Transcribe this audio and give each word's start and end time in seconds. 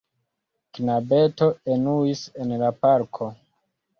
Knabeto 0.77 1.49
enuis 1.75 2.23
en 2.45 2.57
la 2.63 2.73
parko. 2.87 3.31